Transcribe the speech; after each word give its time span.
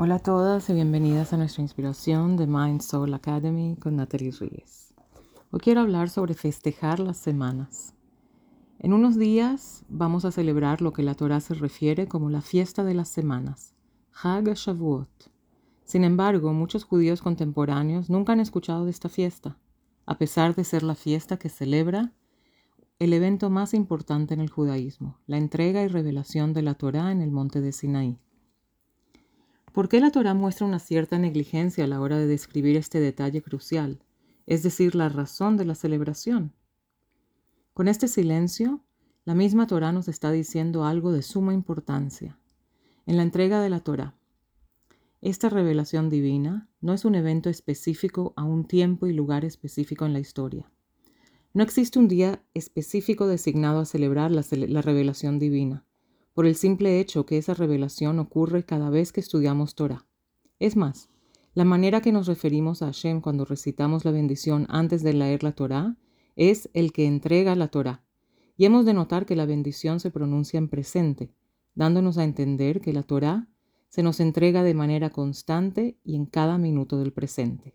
Hola 0.00 0.14
a 0.14 0.18
todas 0.20 0.70
y 0.70 0.74
bienvenidas 0.74 1.32
a 1.32 1.36
nuestra 1.36 1.60
inspiración 1.60 2.36
de 2.36 2.46
Mind 2.46 2.82
Soul 2.82 3.12
Academy 3.14 3.74
con 3.80 3.96
Natalie 3.96 4.30
Ruiz. 4.30 4.94
Hoy 5.50 5.58
quiero 5.58 5.80
hablar 5.80 6.08
sobre 6.08 6.34
festejar 6.34 7.00
las 7.00 7.16
semanas. 7.16 7.96
En 8.78 8.92
unos 8.92 9.18
días 9.18 9.84
vamos 9.88 10.24
a 10.24 10.30
celebrar 10.30 10.82
lo 10.82 10.92
que 10.92 11.02
la 11.02 11.16
Torah 11.16 11.40
se 11.40 11.54
refiere 11.54 12.06
como 12.06 12.30
la 12.30 12.42
fiesta 12.42 12.84
de 12.84 12.94
las 12.94 13.08
semanas, 13.08 13.74
Hag 14.22 14.54
Shavuot. 14.54 15.32
Sin 15.82 16.04
embargo, 16.04 16.52
muchos 16.52 16.84
judíos 16.84 17.20
contemporáneos 17.20 18.08
nunca 18.08 18.34
han 18.34 18.40
escuchado 18.40 18.84
de 18.84 18.92
esta 18.92 19.08
fiesta, 19.08 19.58
a 20.06 20.16
pesar 20.16 20.54
de 20.54 20.62
ser 20.62 20.84
la 20.84 20.94
fiesta 20.94 21.38
que 21.38 21.48
celebra 21.48 22.12
el 23.00 23.12
evento 23.12 23.50
más 23.50 23.74
importante 23.74 24.32
en 24.32 24.38
el 24.38 24.48
judaísmo, 24.48 25.18
la 25.26 25.38
entrega 25.38 25.82
y 25.82 25.88
revelación 25.88 26.52
de 26.52 26.62
la 26.62 26.74
Torah 26.74 27.10
en 27.10 27.20
el 27.20 27.32
monte 27.32 27.60
de 27.60 27.72
Sinaí. 27.72 28.20
¿Por 29.72 29.88
qué 29.88 30.00
la 30.00 30.10
Torah 30.10 30.34
muestra 30.34 30.66
una 30.66 30.78
cierta 30.78 31.18
negligencia 31.18 31.84
a 31.84 31.86
la 31.86 32.00
hora 32.00 32.16
de 32.18 32.26
describir 32.26 32.76
este 32.76 33.00
detalle 33.00 33.42
crucial, 33.42 34.02
es 34.46 34.62
decir, 34.62 34.94
la 34.94 35.08
razón 35.08 35.56
de 35.56 35.66
la 35.66 35.74
celebración? 35.74 36.54
Con 37.74 37.86
este 37.86 38.08
silencio, 38.08 38.82
la 39.24 39.34
misma 39.34 39.66
Torah 39.66 39.92
nos 39.92 40.08
está 40.08 40.32
diciendo 40.32 40.84
algo 40.84 41.12
de 41.12 41.22
suma 41.22 41.52
importancia. 41.52 42.38
En 43.06 43.16
la 43.18 43.22
entrega 43.22 43.60
de 43.60 43.70
la 43.70 43.80
Torah, 43.80 44.14
esta 45.20 45.48
revelación 45.48 46.08
divina 46.08 46.68
no 46.80 46.94
es 46.94 47.04
un 47.04 47.14
evento 47.14 47.50
específico 47.50 48.32
a 48.36 48.44
un 48.44 48.66
tiempo 48.66 49.06
y 49.06 49.12
lugar 49.12 49.44
específico 49.44 50.06
en 50.06 50.12
la 50.12 50.20
historia. 50.20 50.70
No 51.52 51.62
existe 51.62 51.98
un 51.98 52.08
día 52.08 52.42
específico 52.54 53.26
designado 53.26 53.80
a 53.80 53.84
celebrar 53.84 54.30
la, 54.30 54.44
la 54.50 54.82
revelación 54.82 55.38
divina 55.38 55.84
por 56.38 56.46
el 56.46 56.54
simple 56.54 57.00
hecho 57.00 57.26
que 57.26 57.36
esa 57.36 57.52
revelación 57.52 58.20
ocurre 58.20 58.64
cada 58.64 58.90
vez 58.90 59.10
que 59.10 59.18
estudiamos 59.18 59.74
Torah. 59.74 60.06
Es 60.60 60.76
más, 60.76 61.10
la 61.52 61.64
manera 61.64 62.00
que 62.00 62.12
nos 62.12 62.28
referimos 62.28 62.80
a 62.80 62.86
Hashem 62.86 63.20
cuando 63.20 63.44
recitamos 63.44 64.04
la 64.04 64.12
bendición 64.12 64.64
antes 64.68 65.02
de 65.02 65.14
leer 65.14 65.42
la 65.42 65.50
Torah 65.50 65.96
es 66.36 66.70
el 66.74 66.92
que 66.92 67.08
entrega 67.08 67.56
la 67.56 67.66
Torah. 67.66 68.04
Y 68.56 68.66
hemos 68.66 68.86
de 68.86 68.94
notar 68.94 69.26
que 69.26 69.34
la 69.34 69.46
bendición 69.46 69.98
se 69.98 70.12
pronuncia 70.12 70.58
en 70.58 70.68
presente, 70.68 71.34
dándonos 71.74 72.18
a 72.18 72.22
entender 72.22 72.80
que 72.80 72.92
la 72.92 73.02
Torah 73.02 73.48
se 73.88 74.04
nos 74.04 74.20
entrega 74.20 74.62
de 74.62 74.74
manera 74.74 75.10
constante 75.10 75.98
y 76.04 76.14
en 76.14 76.26
cada 76.26 76.56
minuto 76.56 76.98
del 76.98 77.12
presente. 77.12 77.74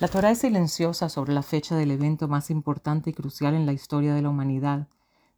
La 0.00 0.08
Torah 0.08 0.32
es 0.32 0.38
silenciosa 0.38 1.08
sobre 1.08 1.32
la 1.32 1.44
fecha 1.44 1.76
del 1.76 1.92
evento 1.92 2.26
más 2.26 2.50
importante 2.50 3.10
y 3.10 3.12
crucial 3.12 3.54
en 3.54 3.64
la 3.64 3.72
historia 3.72 4.12
de 4.12 4.22
la 4.22 4.30
humanidad, 4.30 4.88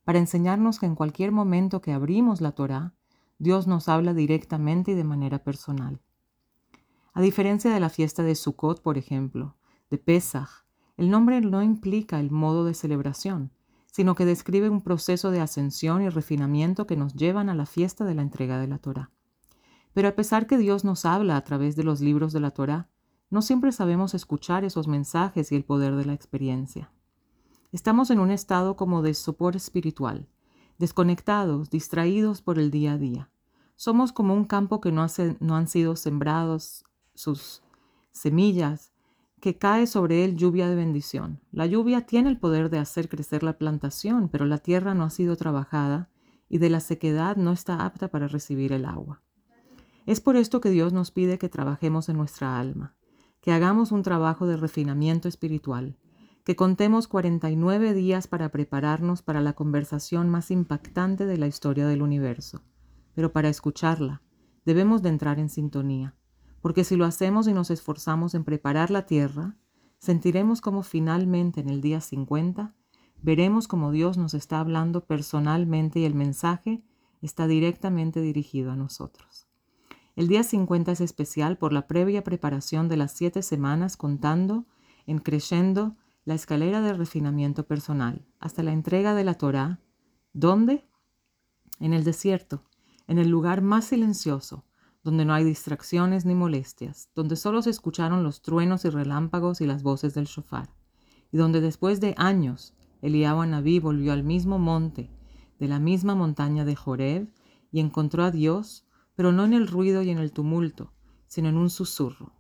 para 0.04 0.18
enseñarnos 0.18 0.78
que 0.78 0.86
en 0.86 0.94
cualquier 0.94 1.32
momento 1.32 1.80
que 1.80 1.92
abrimos 1.92 2.40
la 2.40 2.52
Torá, 2.52 2.94
Dios 3.38 3.66
nos 3.66 3.88
habla 3.88 4.14
directamente 4.14 4.92
y 4.92 4.94
de 4.94 5.04
manera 5.04 5.42
personal. 5.42 6.00
A 7.12 7.20
diferencia 7.20 7.72
de 7.72 7.80
la 7.80 7.90
fiesta 7.90 8.22
de 8.22 8.34
Sukkot, 8.34 8.82
por 8.82 8.96
ejemplo, 8.96 9.56
de 9.90 9.98
Pesach, 9.98 10.64
el 10.96 11.10
nombre 11.10 11.40
no 11.40 11.62
implica 11.62 12.20
el 12.20 12.30
modo 12.30 12.64
de 12.64 12.74
celebración, 12.74 13.50
sino 13.86 14.14
que 14.14 14.24
describe 14.24 14.70
un 14.70 14.80
proceso 14.80 15.30
de 15.30 15.40
ascensión 15.40 16.02
y 16.02 16.08
refinamiento 16.08 16.86
que 16.86 16.96
nos 16.96 17.14
llevan 17.14 17.48
a 17.48 17.54
la 17.54 17.66
fiesta 17.66 18.04
de 18.04 18.14
la 18.14 18.22
entrega 18.22 18.58
de 18.58 18.66
la 18.66 18.78
Torá. 18.78 19.10
Pero 19.92 20.08
a 20.08 20.12
pesar 20.12 20.46
que 20.46 20.56
Dios 20.56 20.84
nos 20.84 21.04
habla 21.04 21.36
a 21.36 21.44
través 21.44 21.76
de 21.76 21.84
los 21.84 22.00
libros 22.00 22.32
de 22.32 22.40
la 22.40 22.50
Torá, 22.52 22.88
no 23.28 23.42
siempre 23.42 23.72
sabemos 23.72 24.14
escuchar 24.14 24.64
esos 24.64 24.88
mensajes 24.88 25.52
y 25.52 25.56
el 25.56 25.64
poder 25.64 25.96
de 25.96 26.06
la 26.06 26.14
experiencia. 26.14 26.90
Estamos 27.72 28.10
en 28.10 28.20
un 28.20 28.30
estado 28.30 28.76
como 28.76 29.00
de 29.00 29.14
sopor 29.14 29.56
espiritual, 29.56 30.28
desconectados, 30.78 31.70
distraídos 31.70 32.42
por 32.42 32.58
el 32.58 32.70
día 32.70 32.92
a 32.92 32.98
día. 32.98 33.30
Somos 33.76 34.12
como 34.12 34.34
un 34.34 34.44
campo 34.44 34.82
que 34.82 34.92
no, 34.92 35.00
han 35.02 35.68
sido 35.68 35.96
sembrados 35.96 36.84
sus 37.14 37.62
semillas, 38.10 38.92
que 39.40 39.56
cae 39.56 39.86
sobre 39.86 40.22
él 40.22 40.36
lluvia 40.36 40.68
de 40.68 40.74
bendición. 40.74 41.40
La 41.50 41.64
lluvia 41.64 42.04
tiene 42.04 42.28
el 42.28 42.38
poder 42.38 42.68
de 42.68 42.78
hacer 42.78 43.08
crecer 43.08 43.42
la 43.42 43.56
plantación, 43.56 44.28
pero 44.28 44.44
la 44.44 44.58
tierra 44.58 44.92
no 44.92 45.04
ha 45.04 45.10
sido 45.10 45.36
trabajada 45.36 46.10
y 46.50 46.58
de 46.58 46.68
la 46.68 46.80
sequedad 46.80 47.36
no 47.36 47.52
está 47.52 47.86
apta 47.86 48.08
para 48.08 48.28
recibir 48.28 48.74
el 48.74 48.84
agua. 48.84 49.22
Es 50.04 50.20
por 50.20 50.36
esto 50.36 50.60
que 50.60 50.68
Dios 50.68 50.92
nos 50.92 51.10
pide 51.10 51.38
que 51.38 51.48
trabajemos 51.48 52.10
en 52.10 52.18
nuestra 52.18 52.60
alma, 52.60 52.94
que 53.40 53.50
hagamos 53.50 53.92
un 53.92 54.02
trabajo 54.02 54.46
de 54.46 54.58
refinamiento 54.58 55.26
espiritual, 55.26 55.96
que 56.44 56.56
contemos 56.56 57.06
49 57.06 57.94
días 57.94 58.26
para 58.26 58.50
prepararnos 58.50 59.22
para 59.22 59.40
la 59.40 59.52
conversación 59.52 60.28
más 60.28 60.50
impactante 60.50 61.26
de 61.26 61.38
la 61.38 61.46
historia 61.46 61.86
del 61.86 62.02
universo. 62.02 62.62
Pero 63.14 63.32
para 63.32 63.48
escucharla, 63.48 64.22
debemos 64.64 65.02
de 65.02 65.10
entrar 65.10 65.38
en 65.38 65.48
sintonía, 65.48 66.16
porque 66.60 66.84
si 66.84 66.96
lo 66.96 67.04
hacemos 67.04 67.46
y 67.46 67.52
nos 67.52 67.70
esforzamos 67.70 68.34
en 68.34 68.44
preparar 68.44 68.90
la 68.90 69.06
tierra, 69.06 69.56
sentiremos 69.98 70.60
como 70.60 70.82
finalmente 70.82 71.60
en 71.60 71.68
el 71.68 71.80
día 71.80 72.00
50 72.00 72.74
veremos 73.22 73.68
como 73.68 73.92
Dios 73.92 74.18
nos 74.18 74.34
está 74.34 74.60
hablando 74.60 75.04
personalmente 75.04 76.00
y 76.00 76.04
el 76.04 76.14
mensaje 76.14 76.82
está 77.22 77.46
directamente 77.46 78.20
dirigido 78.20 78.72
a 78.72 78.76
nosotros. 78.76 79.46
El 80.16 80.28
día 80.28 80.42
50 80.42 80.92
es 80.92 81.00
especial 81.00 81.56
por 81.56 81.72
la 81.72 81.86
previa 81.86 82.22
preparación 82.24 82.88
de 82.88 82.96
las 82.96 83.12
siete 83.12 83.42
semanas 83.42 83.96
contando 83.96 84.66
en 85.06 85.18
creyendo 85.18 85.96
la 86.24 86.34
escalera 86.34 86.80
de 86.80 86.92
refinamiento 86.92 87.66
personal 87.66 88.24
hasta 88.38 88.62
la 88.62 88.72
entrega 88.72 89.14
de 89.14 89.24
la 89.24 89.34
Torá. 89.34 89.80
¿Dónde? 90.32 90.88
En 91.80 91.92
el 91.92 92.04
desierto, 92.04 92.64
en 93.08 93.18
el 93.18 93.28
lugar 93.28 93.60
más 93.60 93.86
silencioso, 93.86 94.64
donde 95.02 95.24
no 95.24 95.34
hay 95.34 95.42
distracciones 95.42 96.24
ni 96.24 96.34
molestias, 96.34 97.10
donde 97.14 97.34
solo 97.34 97.60
se 97.60 97.70
escucharon 97.70 98.22
los 98.22 98.40
truenos 98.40 98.84
y 98.84 98.90
relámpagos 98.90 99.60
y 99.60 99.66
las 99.66 99.82
voces 99.82 100.14
del 100.14 100.26
shofar, 100.26 100.70
y 101.32 101.38
donde 101.38 101.60
después 101.60 102.00
de 102.00 102.14
años 102.16 102.74
Eliyahu 103.00 103.40
Anabí 103.40 103.80
volvió 103.80 104.12
al 104.12 104.22
mismo 104.22 104.60
monte, 104.60 105.10
de 105.58 105.66
la 105.66 105.80
misma 105.80 106.14
montaña 106.14 106.64
de 106.64 106.76
Joreb, 106.76 107.32
y 107.72 107.80
encontró 107.80 108.22
a 108.22 108.30
Dios, 108.30 108.86
pero 109.16 109.32
no 109.32 109.44
en 109.44 109.54
el 109.54 109.66
ruido 109.66 110.02
y 110.02 110.10
en 110.10 110.18
el 110.18 110.32
tumulto, 110.32 110.92
sino 111.26 111.48
en 111.48 111.56
un 111.56 111.68
susurro, 111.68 112.32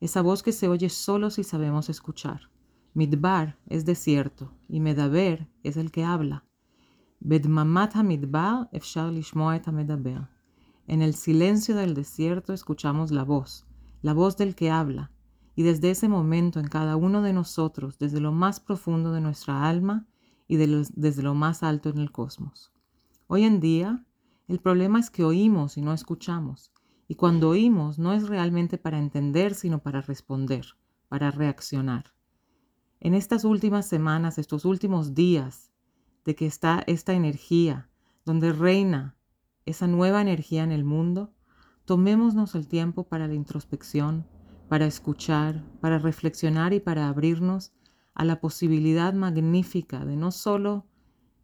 esa 0.00 0.22
voz 0.22 0.42
que 0.42 0.52
se 0.52 0.68
oye 0.68 0.88
solo 0.88 1.28
si 1.30 1.44
sabemos 1.44 1.90
escuchar. 1.90 2.50
Midbar 2.96 3.58
es 3.66 3.84
desierto 3.84 4.54
y 4.70 4.80
Medaber 4.80 5.46
es 5.62 5.76
el 5.76 5.90
que 5.90 6.02
habla. 6.02 6.46
Bedmamat 7.20 7.94
midbar 7.96 8.70
efshar. 8.72 9.12
En 10.86 11.02
el 11.02 11.14
silencio 11.14 11.76
del 11.76 11.92
desierto 11.92 12.54
escuchamos 12.54 13.10
la 13.10 13.22
voz, 13.22 13.66
la 14.00 14.14
voz 14.14 14.38
del 14.38 14.54
que 14.54 14.70
habla, 14.70 15.10
y 15.54 15.62
desde 15.62 15.90
ese 15.90 16.08
momento 16.08 16.58
en 16.58 16.68
cada 16.68 16.96
uno 16.96 17.20
de 17.20 17.34
nosotros, 17.34 17.98
desde 17.98 18.18
lo 18.18 18.32
más 18.32 18.60
profundo 18.60 19.12
de 19.12 19.20
nuestra 19.20 19.68
alma 19.68 20.06
y 20.48 20.56
desde 20.56 21.22
lo 21.22 21.34
más 21.34 21.62
alto 21.62 21.90
en 21.90 21.98
el 21.98 22.10
cosmos. 22.10 22.72
Hoy 23.26 23.44
en 23.44 23.60
día, 23.60 24.06
el 24.48 24.58
problema 24.58 25.00
es 25.00 25.10
que 25.10 25.22
oímos 25.22 25.76
y 25.76 25.82
no 25.82 25.92
escuchamos, 25.92 26.72
y 27.08 27.16
cuando 27.16 27.50
oímos 27.50 27.98
no 27.98 28.14
es 28.14 28.26
realmente 28.26 28.78
para 28.78 28.98
entender, 28.98 29.54
sino 29.54 29.80
para 29.80 30.00
responder, 30.00 30.64
para 31.10 31.30
reaccionar 31.30 32.15
en 33.00 33.14
estas 33.14 33.44
últimas 33.44 33.86
semanas, 33.86 34.38
estos 34.38 34.64
últimos 34.64 35.14
días, 35.14 35.70
de 36.24 36.34
que 36.34 36.46
está 36.46 36.82
esta 36.86 37.14
energía, 37.14 37.88
donde 38.24 38.52
reina 38.52 39.16
esa 39.64 39.86
nueva 39.86 40.20
energía 40.20 40.64
en 40.64 40.72
el 40.72 40.84
mundo, 40.84 41.32
tomémonos 41.84 42.54
el 42.54 42.66
tiempo 42.66 43.04
para 43.04 43.28
la 43.28 43.34
introspección, 43.34 44.26
para 44.68 44.86
escuchar, 44.86 45.64
para 45.80 45.98
reflexionar 45.98 46.72
y 46.72 46.80
para 46.80 47.08
abrirnos 47.08 47.72
a 48.14 48.24
la 48.24 48.40
posibilidad 48.40 49.14
magnífica 49.14 50.04
de 50.04 50.16
no 50.16 50.32
solo 50.32 50.86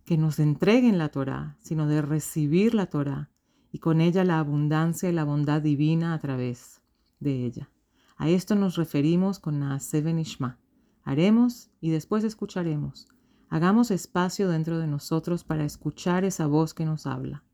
que 0.04 0.18
nos 0.18 0.38
entreguen 0.40 0.98
la 0.98 1.10
Torah, 1.10 1.56
sino 1.60 1.86
de 1.86 2.02
recibir 2.02 2.74
la 2.74 2.86
Torah 2.86 3.30
y 3.70 3.78
con 3.78 4.00
ella 4.00 4.24
la 4.24 4.38
abundancia 4.38 5.08
y 5.08 5.12
la 5.12 5.24
bondad 5.24 5.62
divina 5.62 6.14
a 6.14 6.18
través 6.18 6.82
de 7.20 7.44
ella. 7.44 7.70
A 8.16 8.28
esto 8.28 8.54
nos 8.54 8.76
referimos 8.76 9.38
con 9.38 9.60
Naaseh 9.60 10.02
Ishma, 10.20 10.58
Haremos 11.04 11.70
y 11.80 11.90
después 11.90 12.24
escucharemos. 12.24 13.08
Hagamos 13.48 13.90
espacio 13.90 14.48
dentro 14.48 14.78
de 14.78 14.86
nosotros 14.86 15.44
para 15.44 15.64
escuchar 15.64 16.24
esa 16.24 16.46
voz 16.46 16.74
que 16.74 16.84
nos 16.84 17.06
habla, 17.06 17.44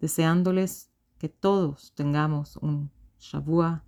deseándoles 0.00 0.90
que 1.18 1.28
todos 1.28 1.92
tengamos 1.94 2.56
un 2.56 2.90
Shavua 3.18 3.84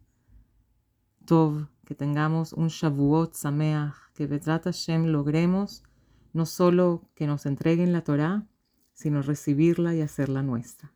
Tov, 1.29 1.69
que 1.85 1.95
tengamos 1.95 2.53
un 2.53 2.69
Shavuot 2.69 3.35
Sameach, 3.35 3.95
que 4.15 4.27
Betrat 4.27 4.65
Hashem 4.65 5.07
logremos 5.07 5.83
no 6.33 6.47
solo 6.47 7.09
que 7.15 7.27
nos 7.27 7.47
entreguen 7.47 7.93
la 7.93 8.03
Torah, 8.03 8.47
sino 8.95 9.23
recibirla 9.23 9.95
y 9.95 10.01
hacerla 10.01 10.43
nuestra. 10.43 10.93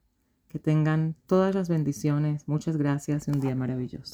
Que 0.49 0.59
tengan 0.59 1.17
todas 1.27 1.55
las 1.55 1.69
bendiciones, 1.69 2.49
muchas 2.49 2.77
gracias 2.77 3.29
y 3.29 3.31
un 3.31 3.41
día 3.41 3.55
maravilloso. 3.55 4.11